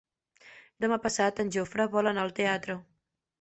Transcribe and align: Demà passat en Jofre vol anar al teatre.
Demà 0.85 0.97
passat 1.03 1.41
en 1.43 1.51
Jofre 1.57 1.87
vol 1.97 2.11
anar 2.13 2.25
al 2.25 2.35
teatre. 2.41 2.79